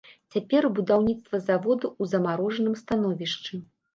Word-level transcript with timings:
Цяпер 0.35 0.63
будаўніцтва 0.79 1.41
завода 1.49 1.85
ў 1.89 2.03
замарожаным 2.15 2.75
становішчы. 2.83 3.63